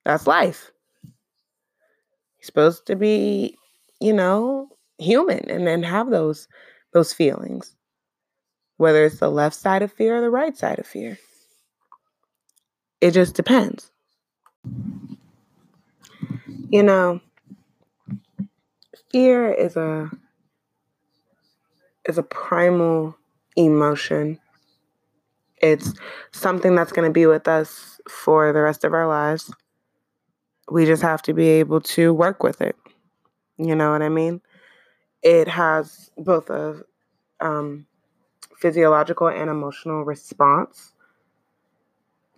That's 0.05 0.27
life. 0.27 0.71
You're 1.03 2.45
supposed 2.45 2.85
to 2.87 2.95
be, 2.95 3.57
you 3.99 4.13
know, 4.13 4.69
human 4.97 5.49
and 5.49 5.65
then 5.67 5.83
have 5.83 6.09
those 6.09 6.47
those 6.93 7.13
feelings. 7.13 7.75
Whether 8.77 9.05
it's 9.05 9.19
the 9.19 9.29
left 9.29 9.55
side 9.55 9.81
of 9.83 9.91
fear 9.91 10.17
or 10.17 10.21
the 10.21 10.29
right 10.29 10.57
side 10.57 10.79
of 10.79 10.87
fear. 10.87 11.17
It 12.99 13.11
just 13.11 13.35
depends. 13.35 13.91
You 16.69 16.83
know, 16.83 17.19
fear 19.11 19.51
is 19.51 19.75
a 19.75 20.09
is 22.07 22.17
a 22.17 22.23
primal 22.23 23.15
emotion. 23.55 24.39
It's 25.61 25.93
something 26.31 26.75
that's 26.75 26.91
going 26.91 27.07
to 27.07 27.13
be 27.13 27.25
with 27.25 27.47
us 27.47 27.99
for 28.09 28.51
the 28.51 28.61
rest 28.61 28.83
of 28.83 28.93
our 28.93 29.07
lives. 29.07 29.53
We 30.69 30.85
just 30.85 31.01
have 31.03 31.21
to 31.23 31.33
be 31.33 31.47
able 31.47 31.81
to 31.81 32.13
work 32.13 32.43
with 32.43 32.61
it. 32.61 32.75
You 33.57 33.75
know 33.75 33.91
what 33.91 34.01
I 34.01 34.09
mean? 34.09 34.41
It 35.21 35.47
has 35.47 36.09
both 36.17 36.49
a 36.49 36.81
um, 37.39 37.85
physiological 38.57 39.27
and 39.27 39.49
emotional 39.49 40.03
response. 40.03 40.93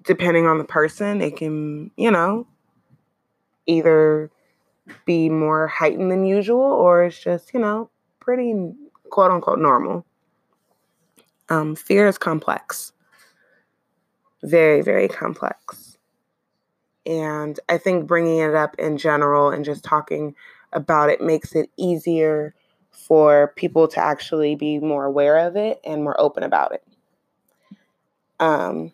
Depending 0.04 0.48
on 0.48 0.58
the 0.58 0.66
person, 0.66 1.22
it 1.22 1.38
can, 1.38 1.92
you 1.96 2.12
know, 2.12 2.46
either 3.66 4.30
be 5.06 5.30
more 5.30 5.68
heightened 5.68 6.12
than 6.12 6.26
usual 6.26 6.60
or 6.60 7.06
it's 7.06 7.22
just, 7.22 7.54
you 7.54 7.60
know, 7.62 7.90
pretty 8.20 8.54
quote 9.14 9.30
unquote 9.30 9.60
normal. 9.60 10.04
Um, 11.48 11.76
fear 11.76 12.08
is 12.08 12.18
complex, 12.18 12.94
very, 14.42 14.82
very 14.82 15.08
complex. 15.08 16.00
And 17.06 17.60
I 17.70 17.78
think 17.78 18.08
bringing 18.08 18.40
it 18.40 18.56
up 18.56 18.76
in 18.80 18.98
general 18.98 19.52
and 19.52 19.64
just 19.64 19.84
talking 19.84 20.34
about 20.72 21.12
it 21.12 21.22
makes 21.22 21.54
it 21.54 21.70
easier 21.78 22.56
for 22.90 23.54
people 23.56 23.88
to 23.90 24.00
actually 24.00 24.56
be 24.56 24.80
more 24.80 25.06
aware 25.06 25.38
of 25.38 25.56
it 25.56 25.80
and 25.86 26.04
more 26.04 26.20
open 26.20 26.42
about 26.42 26.74
it. 26.74 26.84
Um, 28.40 28.94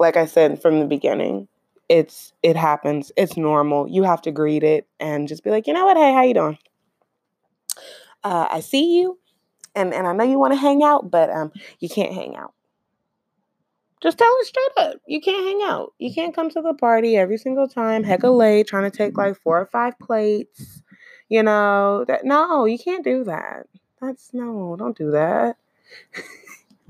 like 0.00 0.16
I 0.16 0.26
said 0.26 0.60
from 0.60 0.80
the 0.80 0.86
beginning, 0.86 1.46
it's 1.88 2.32
it 2.42 2.56
happens. 2.56 3.12
It's 3.16 3.36
normal. 3.36 3.86
You 3.86 4.02
have 4.02 4.22
to 4.22 4.32
greet 4.32 4.64
it 4.64 4.88
and 4.98 5.28
just 5.28 5.44
be 5.44 5.50
like, 5.50 5.68
you 5.68 5.72
know 5.72 5.86
what? 5.86 5.96
Hey, 5.96 6.12
how 6.12 6.22
you 6.22 6.34
doing? 6.34 6.58
Uh, 8.22 8.46
I 8.50 8.60
see 8.60 8.98
you, 8.98 9.18
and 9.74 9.94
and 9.94 10.06
I 10.06 10.12
know 10.12 10.24
you 10.24 10.38
want 10.38 10.52
to 10.52 10.58
hang 10.58 10.82
out, 10.82 11.10
but 11.10 11.30
um, 11.30 11.52
you 11.78 11.88
can't 11.88 12.12
hang 12.12 12.36
out. 12.36 12.52
Just 14.02 14.16
tell 14.18 14.34
it 14.40 14.46
straight 14.46 14.72
up. 14.78 14.96
You 15.06 15.20
can't 15.20 15.44
hang 15.44 15.60
out. 15.62 15.92
You 15.98 16.12
can't 16.12 16.34
come 16.34 16.48
to 16.50 16.62
the 16.62 16.72
party 16.72 17.16
every 17.16 17.36
single 17.36 17.68
time, 17.68 18.02
hecka 18.02 18.34
late, 18.34 18.66
trying 18.66 18.90
to 18.90 18.96
take 18.96 19.18
like 19.18 19.36
four 19.36 19.60
or 19.60 19.66
five 19.66 19.98
plates. 19.98 20.82
You 21.28 21.42
know 21.42 22.04
that 22.08 22.24
no, 22.24 22.64
you 22.64 22.78
can't 22.78 23.04
do 23.04 23.24
that. 23.24 23.66
That's 24.00 24.30
no, 24.32 24.76
don't 24.78 24.96
do 24.96 25.10
that. 25.12 25.56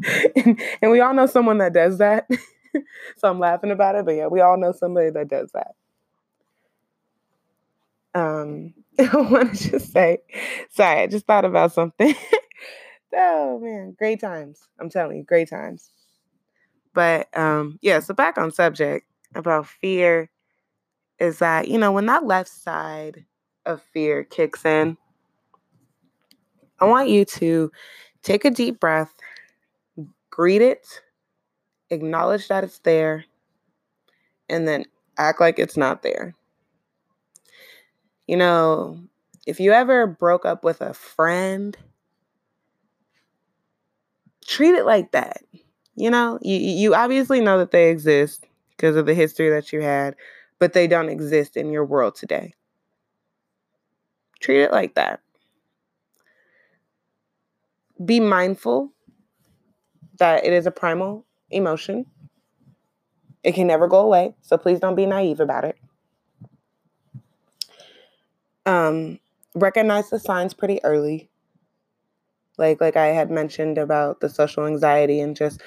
and, 0.37 0.61
and 0.81 0.91
we 0.91 1.01
all 1.01 1.15
know 1.15 1.27
someone 1.27 1.59
that 1.59 1.73
does 1.73 1.99
that. 1.99 2.29
so 3.17 3.29
I'm 3.29 3.41
laughing 3.41 3.71
about 3.71 3.97
it, 3.97 4.05
but 4.05 4.13
yeah, 4.13 4.29
we 4.29 4.41
all 4.41 4.57
know 4.57 4.73
somebody 4.73 5.11
that 5.11 5.29
does 5.29 5.51
that. 5.53 5.75
Um, 8.15 8.75
I 8.99 9.17
want 9.17 9.55
to 9.55 9.71
just 9.71 9.93
say, 9.93 10.19
sorry, 10.71 11.03
I 11.03 11.07
just 11.07 11.27
thought 11.27 11.45
about 11.45 11.73
something. 11.73 12.15
oh 13.15 13.59
man, 13.61 13.95
great 13.99 14.21
times. 14.21 14.61
I'm 14.79 14.91
telling 14.91 15.19
you, 15.19 15.25
great 15.25 15.49
times. 15.49 15.91
But 16.93 17.29
um, 17.37 17.79
yeah, 17.83 18.01
so 18.01 18.15
back 18.15 18.37
on 18.39 18.51
subject 18.51 19.07
about 19.35 19.67
fear 19.67 20.31
is 21.19 21.39
that, 21.39 21.69
you 21.69 21.79
know, 21.79 21.93
when 21.93 22.07
that 22.07 22.25
left 22.25 22.49
side 22.51 23.25
of 23.67 23.83
fear 23.93 24.25
kicks 24.25 24.65
in, 24.65 24.97
I 26.81 26.87
want 26.87 27.09
you 27.09 27.25
to 27.27 27.71
take 28.23 28.45
a 28.45 28.51
deep 28.51 28.81
breath, 28.81 29.15
greet 30.31 30.63
it, 30.63 30.87
acknowledge 31.91 32.49
that 32.49 32.65
it's 32.65 32.79
there, 32.81 33.27
and 34.49 34.67
then 34.67 34.87
act 35.19 35.41
like 35.41 35.59
it's 35.59 35.77
not 35.77 36.03
there. 36.03 36.35
You 38.31 38.37
know, 38.37 39.01
if 39.45 39.59
you 39.59 39.73
ever 39.73 40.07
broke 40.07 40.45
up 40.45 40.63
with 40.63 40.81
a 40.83 40.95
friend, 40.95 41.77
treat 44.47 44.77
it 44.77 44.87
like 44.87 45.11
that. 45.11 45.43
You 45.97 46.11
know, 46.11 46.39
you, 46.41 46.55
you 46.55 46.95
obviously 46.95 47.41
know 47.41 47.59
that 47.59 47.73
they 47.73 47.91
exist 47.91 48.47
because 48.77 48.95
of 48.95 49.07
the 49.07 49.15
history 49.15 49.51
that 49.51 49.73
you 49.73 49.81
had, 49.81 50.15
but 50.61 50.75
they 50.75 50.87
don't 50.87 51.09
exist 51.09 51.57
in 51.57 51.73
your 51.73 51.85
world 51.85 52.15
today. 52.15 52.55
Treat 54.39 54.63
it 54.63 54.71
like 54.71 54.95
that. 54.95 55.19
Be 58.05 58.21
mindful 58.21 58.93
that 60.21 60.45
it 60.45 60.53
is 60.53 60.67
a 60.67 60.71
primal 60.71 61.27
emotion. 61.51 62.07
It 63.43 63.57
can 63.57 63.67
never 63.67 63.89
go 63.89 63.99
away, 63.99 64.37
so 64.41 64.57
please 64.57 64.79
don't 64.79 64.95
be 64.95 65.05
naive 65.05 65.41
about 65.41 65.65
it. 65.65 65.77
Um, 68.71 69.19
recognize 69.57 70.11
the 70.11 70.21
signs 70.21 70.55
pretty 70.55 70.83
early 70.85 71.29
like 72.59 72.81
like 72.81 72.97
I 72.97 73.07
had 73.07 73.31
mentioned 73.31 73.79
about 73.79 74.21
the 74.21 74.29
social 74.29 74.67
anxiety 74.67 75.19
and 75.21 75.35
just 75.35 75.61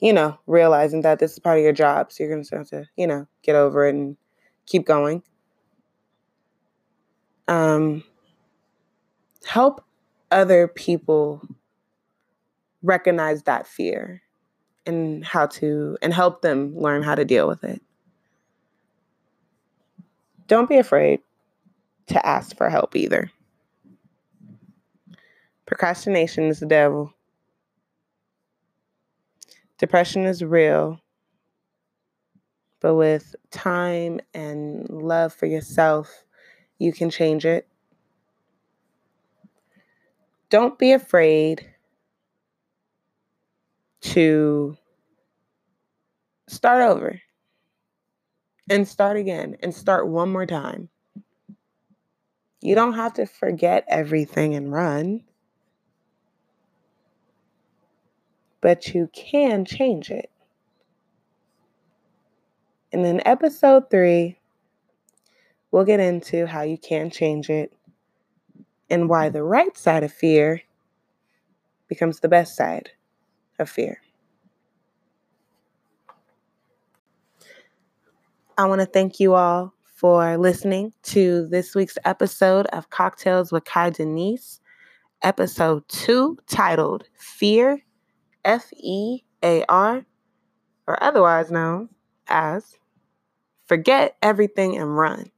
you 0.00 0.12
know 0.12 0.38
realizing 0.46 1.00
that 1.00 1.18
this 1.18 1.32
is 1.32 1.38
part 1.38 1.58
of 1.58 1.64
your 1.64 1.72
job, 1.72 2.12
so 2.12 2.22
you're 2.22 2.32
gonna 2.32 2.46
have 2.58 2.68
to 2.68 2.84
you 2.96 3.06
know 3.06 3.26
get 3.42 3.56
over 3.56 3.86
it 3.86 3.94
and 3.94 4.16
keep 4.66 4.86
going. 4.86 5.22
Um, 7.48 8.04
help 9.46 9.82
other 10.30 10.68
people 10.68 11.42
recognize 12.82 13.44
that 13.44 13.66
fear 13.66 14.22
and 14.84 15.24
how 15.24 15.46
to 15.46 15.96
and 16.02 16.12
help 16.12 16.42
them 16.42 16.76
learn 16.78 17.02
how 17.02 17.14
to 17.14 17.24
deal 17.24 17.48
with 17.48 17.64
it. 17.64 17.80
Don't 20.48 20.68
be 20.68 20.76
afraid 20.78 21.20
to 22.08 22.26
ask 22.26 22.56
for 22.56 22.70
help 22.70 22.96
either. 22.96 23.30
Procrastination 25.66 26.44
is 26.44 26.60
the 26.60 26.66
devil. 26.66 27.12
Depression 29.78 30.24
is 30.24 30.42
real. 30.42 31.00
But 32.80 32.94
with 32.94 33.34
time 33.50 34.20
and 34.32 34.88
love 34.88 35.32
for 35.32 35.46
yourself, 35.46 36.24
you 36.78 36.92
can 36.92 37.10
change 37.10 37.44
it. 37.44 37.66
Don't 40.50 40.78
be 40.78 40.92
afraid 40.92 41.68
to 44.02 44.76
start 46.46 46.82
over 46.82 47.20
and 48.70 48.86
start 48.86 49.16
again 49.16 49.56
and 49.60 49.74
start 49.74 50.06
one 50.06 50.30
more 50.30 50.46
time. 50.46 50.88
You 52.60 52.74
don't 52.74 52.94
have 52.94 53.14
to 53.14 53.26
forget 53.26 53.84
everything 53.88 54.54
and 54.54 54.72
run. 54.72 55.22
but 58.66 58.88
you 58.92 59.08
can 59.12 59.64
change 59.64 60.10
it. 60.10 60.28
And 62.92 63.06
in 63.06 63.24
episode 63.24 63.90
three, 63.90 64.40
we'll 65.70 65.84
get 65.84 66.00
into 66.00 66.46
how 66.46 66.62
you 66.62 66.76
can 66.76 67.08
change 67.08 67.48
it 67.48 67.72
and 68.90 69.08
why 69.08 69.28
the 69.28 69.44
right 69.44 69.78
side 69.78 70.02
of 70.02 70.12
fear 70.12 70.62
becomes 71.86 72.18
the 72.18 72.28
best 72.28 72.56
side 72.56 72.90
of 73.60 73.70
fear. 73.70 74.00
I 78.58 78.66
want 78.66 78.80
to 78.80 78.86
thank 78.86 79.20
you 79.20 79.34
all 79.34 79.75
for 79.96 80.36
listening 80.36 80.92
to 81.02 81.48
this 81.48 81.74
week's 81.74 81.96
episode 82.04 82.66
of 82.66 82.90
Cocktails 82.90 83.50
with 83.50 83.64
Kai 83.64 83.88
Denise, 83.88 84.60
episode 85.22 85.88
two, 85.88 86.36
titled 86.46 87.04
Fear 87.14 87.80
F 88.44 88.70
E 88.74 89.22
A 89.42 89.64
R, 89.70 90.04
or 90.86 91.02
otherwise 91.02 91.50
known 91.50 91.88
as 92.28 92.76
Forget 93.64 94.18
Everything 94.22 94.76
and 94.76 94.94
Run. 94.94 95.30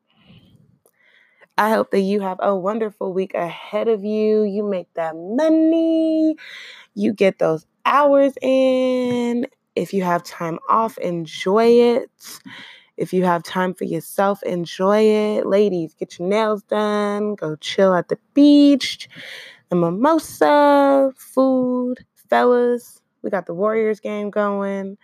I 1.56 1.70
hope 1.70 1.92
that 1.92 2.00
you 2.00 2.20
have 2.20 2.38
a 2.40 2.56
wonderful 2.56 3.12
week 3.12 3.34
ahead 3.34 3.86
of 3.86 4.04
you. 4.04 4.42
You 4.42 4.64
make 4.64 4.92
that 4.94 5.14
money, 5.14 6.36
you 6.94 7.12
get 7.12 7.38
those 7.38 7.64
hours 7.86 8.32
in. 8.42 9.46
If 9.76 9.92
you 9.92 10.02
have 10.02 10.24
time 10.24 10.58
off, 10.68 10.98
enjoy 10.98 11.66
it. 11.66 12.10
If 12.98 13.12
you 13.12 13.24
have 13.24 13.44
time 13.44 13.74
for 13.74 13.84
yourself, 13.84 14.42
enjoy 14.42 15.00
it. 15.00 15.46
Ladies, 15.46 15.94
get 15.94 16.18
your 16.18 16.28
nails 16.28 16.64
done, 16.64 17.36
go 17.36 17.54
chill 17.56 17.94
at 17.94 18.08
the 18.08 18.18
beach, 18.34 19.08
a 19.70 19.76
mimosa, 19.76 21.12
food, 21.16 22.04
fellas, 22.28 23.00
we 23.22 23.30
got 23.30 23.46
the 23.46 23.54
Warriors 23.54 24.00
game 24.00 24.30
going. 24.30 24.98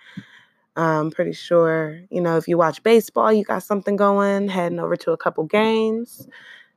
I'm 0.77 1.11
pretty 1.13 1.33
sure, 1.33 2.01
you 2.11 2.21
know, 2.21 2.37
if 2.37 2.49
you 2.49 2.59
watch 2.59 2.83
baseball, 2.83 3.33
you 3.33 3.45
got 3.45 3.63
something 3.63 3.95
going, 3.95 4.49
heading 4.49 4.81
over 4.81 4.97
to 4.97 5.13
a 5.13 5.17
couple 5.17 5.45
games. 5.45 6.29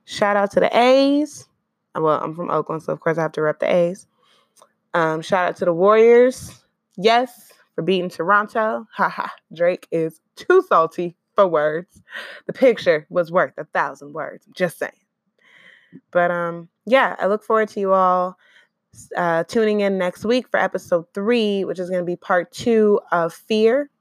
Shout 0.06 0.38
out 0.38 0.52
to 0.52 0.60
the 0.60 0.78
A's. 0.78 1.48
Well, 1.96 2.20
I'm 2.22 2.36
from 2.36 2.52
Oakland, 2.52 2.84
so 2.84 2.94
of 2.94 3.00
course 3.00 3.18
I 3.18 3.24
have 3.24 3.32
to 3.34 3.42
rep 3.42 3.60
the 3.60 3.74
A's. 3.74 4.06
Um, 4.94 5.22
shout 5.22 5.50
out 5.50 5.58
to 5.58 5.66
the 5.66 5.74
Warriors. 5.74 6.64
Yes, 6.96 7.52
for 7.78 7.84
beating 7.84 8.10
Toronto. 8.10 8.88
Haha, 8.92 9.28
Drake 9.54 9.88
is 9.92 10.20
too 10.36 10.64
salty 10.68 11.16
for 11.36 11.48
words. 11.48 12.02
The 12.48 12.54
picture 12.54 13.06
was 13.12 13.32
worth 13.32 13.54
a 13.56 13.66
thousand 13.66 14.14
words. 14.14 14.48
Just 14.52 14.80
saying. 14.80 14.92
But 16.10 16.32
um, 16.32 16.70
yeah, 16.88 17.16
I 17.20 17.28
look 17.28 17.44
forward 17.44 17.70
to 17.70 17.80
you 17.80 17.94
all 17.94 18.36
uh, 19.16 19.44
tuning 19.44 19.82
in 19.82 20.00
next 20.00 20.26
week 20.26 20.48
for 20.48 20.60
episode 20.60 21.06
three, 21.14 21.66
which 21.66 21.78
is 21.78 21.88
going 21.88 22.02
to 22.02 22.06
be 22.06 22.16
part 22.16 22.52
two 22.52 23.00
of 23.12 23.32
Fear. 23.32 23.92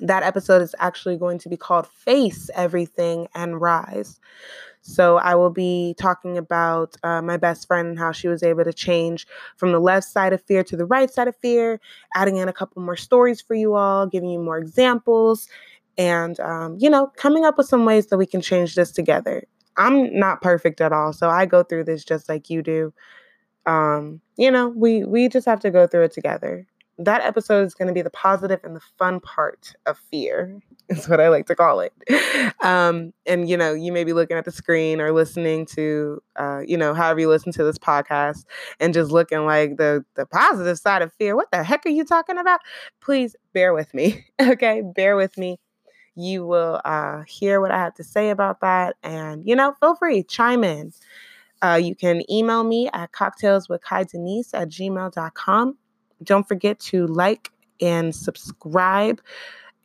That 0.00 0.24
episode 0.24 0.62
is 0.62 0.74
actually 0.80 1.18
going 1.18 1.38
to 1.38 1.48
be 1.48 1.56
called 1.56 1.86
Face 1.86 2.50
Everything 2.56 3.28
and 3.36 3.60
Rise. 3.60 4.18
So 4.82 5.16
I 5.18 5.34
will 5.36 5.50
be 5.50 5.94
talking 5.98 6.36
about 6.36 6.96
uh, 7.04 7.22
my 7.22 7.36
best 7.36 7.66
friend 7.68 7.88
and 7.88 7.98
how 7.98 8.12
she 8.12 8.28
was 8.28 8.42
able 8.42 8.64
to 8.64 8.72
change 8.72 9.26
from 9.56 9.72
the 9.72 9.78
left 9.80 10.08
side 10.08 10.32
of 10.32 10.42
fear 10.42 10.64
to 10.64 10.76
the 10.76 10.84
right 10.86 11.10
side 11.10 11.28
of 11.28 11.36
fear, 11.36 11.80
adding 12.14 12.36
in 12.36 12.48
a 12.48 12.52
couple 12.52 12.82
more 12.82 12.96
stories 12.96 13.40
for 13.40 13.54
you 13.54 13.74
all, 13.74 14.06
giving 14.06 14.30
you 14.30 14.40
more 14.40 14.58
examples, 14.58 15.48
and, 15.98 16.38
um, 16.40 16.76
you 16.80 16.90
know, 16.90 17.06
coming 17.16 17.44
up 17.44 17.58
with 17.58 17.66
some 17.68 17.84
ways 17.84 18.06
that 18.08 18.18
we 18.18 18.26
can 18.26 18.40
change 18.40 18.74
this 18.74 18.90
together. 18.90 19.44
I'm 19.76 20.18
not 20.18 20.42
perfect 20.42 20.80
at 20.80 20.92
all, 20.92 21.12
so 21.12 21.30
I 21.30 21.46
go 21.46 21.62
through 21.62 21.84
this 21.84 22.04
just 22.04 22.28
like 22.28 22.50
you 22.50 22.62
do 22.62 22.92
um, 23.66 24.20
you 24.36 24.50
know, 24.50 24.68
we 24.68 25.04
we 25.04 25.28
just 25.28 25.46
have 25.46 25.60
to 25.60 25.70
go 25.70 25.86
through 25.86 26.04
it 26.04 26.12
together. 26.12 26.66
That 27.04 27.22
episode 27.22 27.66
is 27.66 27.74
going 27.74 27.88
to 27.88 27.94
be 27.94 28.02
the 28.02 28.10
positive 28.10 28.60
and 28.62 28.76
the 28.76 28.80
fun 28.98 29.20
part 29.20 29.74
of 29.86 29.98
fear 30.10 30.60
is 30.88 31.08
what 31.08 31.20
i 31.20 31.28
like 31.28 31.46
to 31.46 31.54
call 31.54 31.80
it. 31.80 31.92
Um, 32.62 33.12
and 33.26 33.48
you 33.48 33.56
know 33.56 33.72
you 33.72 33.90
may 33.90 34.04
be 34.04 34.12
looking 34.12 34.36
at 34.36 34.44
the 34.44 34.52
screen 34.52 35.00
or 35.00 35.10
listening 35.10 35.66
to 35.74 36.22
uh, 36.36 36.60
you 36.64 36.76
know 36.76 36.94
however 36.94 37.18
you 37.18 37.28
listen 37.28 37.50
to 37.52 37.64
this 37.64 37.78
podcast 37.78 38.44
and 38.78 38.94
just 38.94 39.10
looking 39.10 39.46
like 39.46 39.78
the 39.78 40.04
the 40.14 40.26
positive 40.26 40.78
side 40.78 41.02
of 41.02 41.12
fear 41.14 41.34
what 41.34 41.50
the 41.50 41.64
heck 41.64 41.84
are 41.86 41.90
you 41.90 42.04
talking 42.04 42.38
about? 42.38 42.60
Please 43.00 43.34
bear 43.52 43.74
with 43.74 43.92
me 43.94 44.24
okay? 44.40 44.82
Bear 44.94 45.16
with 45.16 45.36
me. 45.36 45.58
You 46.14 46.46
will 46.46 46.80
uh, 46.84 47.22
hear 47.26 47.60
what 47.60 47.72
i 47.72 47.78
have 47.78 47.94
to 47.94 48.04
say 48.04 48.30
about 48.30 48.60
that 48.60 48.96
and 49.02 49.44
you 49.44 49.56
know 49.56 49.74
feel 49.80 49.96
free 49.96 50.22
chime 50.22 50.62
in. 50.62 50.92
Uh, 51.62 51.80
you 51.82 51.96
can 51.96 52.22
email 52.30 52.62
me 52.64 52.88
at 52.92 53.12
cocktailswithkaidenise 53.12 54.50
at 54.52 54.68
gmail.com 54.68 55.78
don't 56.22 56.46
forget 56.46 56.78
to 56.80 57.06
like 57.06 57.50
and 57.80 58.14
subscribe 58.14 59.20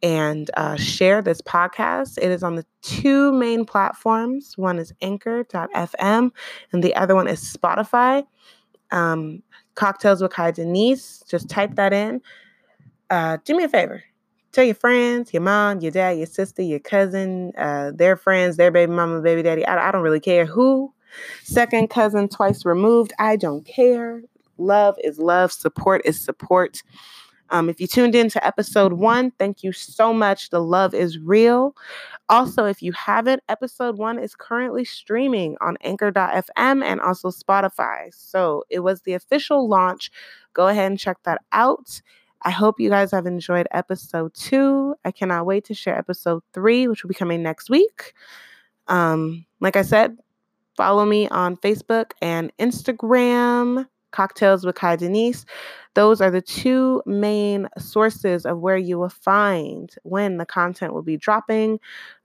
and 0.04 0.52
uh, 0.56 0.76
share 0.76 1.22
this 1.22 1.42
podcast. 1.42 2.18
It 2.18 2.32
is 2.32 2.44
on 2.44 2.56
the 2.56 2.66
two 2.82 3.32
main 3.34 3.66
platforms. 3.66 4.54
One 4.58 4.80
is 4.80 4.94
anchor.fm, 5.02 6.32
and 6.72 6.84
the 6.84 6.96
other 6.96 7.16
one 7.16 7.28
is 7.28 7.42
Spotify. 7.42 8.26
Um, 8.92 9.42
Cocktails 9.76 10.22
with 10.22 10.32
Kai 10.32 10.52
Denise. 10.52 11.24
Just 11.30 11.50
type 11.50 11.76
that 11.76 11.94
in. 11.94 12.22
Uh, 13.10 13.38
do 13.46 13.56
me 13.56 13.64
a 13.64 13.70
favor. 13.70 14.04
Tell 14.52 14.64
your 14.64 14.76
friends, 14.76 15.34
your 15.34 15.44
mom, 15.44 15.82
your 15.82 15.92
dad, 15.92 16.18
your 16.18 16.26
sister, 16.26 16.64
your 16.64 16.80
cousin, 16.80 17.52
uh, 17.58 17.92
their 17.94 18.16
friends, 18.16 18.58
their 18.58 18.72
baby 18.72 18.92
mama, 18.92 19.22
baby 19.22 19.44
daddy. 19.44 19.66
I, 19.66 19.90
I 19.90 19.92
don't 19.92 20.02
really 20.02 20.20
care 20.20 20.46
who. 20.46 20.94
Second 21.44 21.90
cousin, 21.90 22.28
twice 22.28 22.66
removed. 22.66 23.14
I 23.20 23.36
don't 23.36 23.66
care. 23.66 24.22
Love 24.58 24.98
is 25.04 25.20
love, 25.20 25.52
support 25.52 26.02
is 26.06 26.20
support. 26.20 26.82
Um, 27.50 27.70
if 27.70 27.80
you 27.80 27.88
tuned 27.88 28.16
in 28.16 28.30
to 28.30 28.46
episode 28.46 28.94
one, 28.94 29.32
thank 29.32 29.64
you 29.64 29.72
so 29.72 30.14
much. 30.14 30.50
The 30.50 30.62
love 30.62 30.94
is 30.94 31.18
real. 31.18 31.76
Also, 32.28 32.66
if 32.66 32.82
you 32.82 32.92
haven't, 32.92 33.42
episode 33.48 33.98
one 33.98 34.20
is 34.20 34.36
currently 34.36 34.84
streaming 34.84 35.56
on 35.62 35.78
anchor.fm 35.82 36.84
and 36.84 37.00
also 37.00 37.30
Spotify. 37.30 38.14
So 38.14 38.64
it 38.70 38.80
was 38.80 39.02
the 39.02 39.14
official 39.14 39.68
launch. 39.70 40.12
Go 40.54 40.68
ahead 40.68 40.92
and 40.92 41.00
check 41.00 41.18
that 41.24 41.42
out. 41.52 42.02
I 42.42 42.52
hope 42.52 42.80
you 42.80 42.90
guys 42.90 43.12
have 43.12 43.26
enjoyed 43.26 43.68
episode 43.72 44.34
two. 44.34 44.96
I 45.04 45.12
cannot 45.12 45.46
wait 45.46 45.66
to 45.66 45.74
share 45.74 45.98
episode 45.98 46.44
three, 46.54 46.88
which 46.88 47.04
will 47.04 47.10
be 47.10 47.16
coming 47.16 47.42
next 47.42 47.70
week. 47.70 48.14
Um, 48.88 49.46
like 49.60 49.76
I 49.76 49.82
said, 49.82 50.18
follow 50.76 51.06
me 51.06 51.28
on 51.30 51.58
Facebook 51.58 52.12
and 52.22 52.52
Instagram. 52.60 53.88
Cocktails 54.12 54.66
with 54.66 54.76
Kai 54.76 54.96
Denise. 54.96 55.46
Those 55.94 56.22
are 56.22 56.32
the 56.32 56.42
two 56.42 57.02
main 57.06 57.68
sources 57.78 58.46
of 58.46 58.60
where 58.60 58.78
you 58.78 58.98
will 59.00 59.10
find 59.10 59.94
when 60.04 60.38
the 60.38 60.46
content 60.46 60.94
will 60.94 61.04
be 61.04 61.18
dropping. 61.18 61.80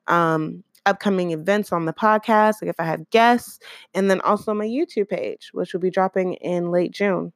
Um, 0.07 0.65
upcoming 0.85 1.31
events 1.31 1.73
on 1.73 1.85
the 1.85 1.93
podcast, 1.93 2.61
like 2.61 2.69
if 2.69 2.81
I 2.81 2.85
have 2.85 3.09
guests, 3.11 3.61
and 3.95 4.11
then 4.11 4.21
also 4.23 4.53
my 4.53 4.67
YouTube 4.67 5.09
page, 5.09 5.51
which 5.53 5.73
will 5.73 5.81
be 5.81 5.91
dropping 5.91 6.35
in 6.35 6.71
late 6.71 6.91
June. 6.91 7.33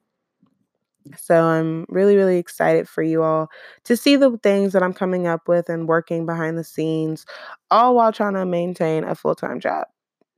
So 1.17 1.45
I'm 1.45 1.87
really, 1.89 2.17
really 2.17 2.39
excited 2.39 2.89
for 2.89 3.03
you 3.03 3.23
all 3.23 3.49
to 3.85 3.97
see 3.97 4.17
the 4.17 4.37
things 4.43 4.73
that 4.73 4.83
I'm 4.83 4.93
coming 4.93 5.27
up 5.27 5.47
with 5.47 5.69
and 5.69 5.89
working 5.89 6.27
behind 6.27 6.59
the 6.59 6.65
scenes, 6.65 7.27
all 7.71 7.95
while 7.95 8.13
trying 8.13 8.35
to 8.35 8.45
maintain 8.45 9.05
a 9.05 9.15
full 9.15 9.35
time 9.35 9.61
job. 9.61 9.87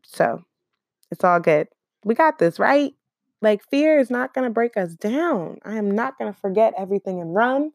So 0.05 0.43
it's 1.11 1.25
all 1.25 1.41
good. 1.41 1.69
We 2.05 2.15
got 2.15 2.39
this, 2.39 2.59
right? 2.59 2.93
Like, 3.41 3.63
fear 3.69 3.99
is 3.99 4.11
not 4.11 4.35
going 4.35 4.45
to 4.45 4.53
break 4.53 4.77
us 4.77 4.95
down. 4.95 5.59
I 5.65 5.77
am 5.77 5.91
not 5.93 6.19
going 6.19 6.33
to 6.33 6.39
forget 6.39 6.75
everything 6.77 7.21
and 7.21 7.35
run. 7.35 7.73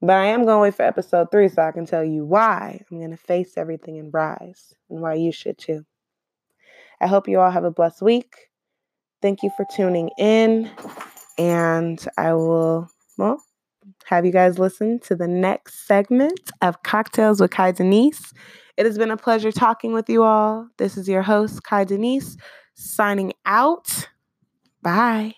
But 0.00 0.16
I 0.16 0.26
am 0.26 0.44
going 0.44 0.56
to 0.56 0.62
wait 0.62 0.74
for 0.74 0.82
episode 0.82 1.30
three 1.30 1.48
so 1.48 1.62
I 1.62 1.70
can 1.70 1.86
tell 1.86 2.02
you 2.02 2.24
why 2.24 2.82
I'm 2.90 2.98
going 2.98 3.12
to 3.12 3.16
face 3.16 3.56
everything 3.56 4.00
and 4.00 4.12
rise 4.12 4.74
and 4.90 5.00
why 5.00 5.14
you 5.14 5.30
should 5.30 5.58
too. 5.58 5.84
I 7.00 7.06
hope 7.06 7.28
you 7.28 7.38
all 7.38 7.52
have 7.52 7.62
a 7.62 7.70
blessed 7.70 8.02
week. 8.02 8.34
Thank 9.20 9.44
you 9.44 9.50
for 9.56 9.64
tuning 9.76 10.10
in. 10.18 10.68
And 11.38 12.04
I 12.18 12.34
will, 12.34 12.90
well, 13.16 13.40
have 14.06 14.26
you 14.26 14.32
guys 14.32 14.58
listen 14.58 14.98
to 15.00 15.14
the 15.14 15.28
next 15.28 15.86
segment 15.86 16.50
of 16.60 16.82
Cocktails 16.82 17.40
with 17.40 17.52
Kai 17.52 17.70
Denise. 17.70 18.32
It 18.76 18.86
has 18.86 18.98
been 18.98 19.10
a 19.10 19.16
pleasure 19.16 19.52
talking 19.52 19.92
with 19.92 20.08
you 20.08 20.24
all. 20.24 20.68
This 20.78 20.96
is 20.96 21.08
your 21.08 21.22
host, 21.22 21.62
Kai 21.62 21.84
Denise, 21.84 22.36
signing 22.74 23.32
out. 23.46 24.08
Bye. 24.82 25.36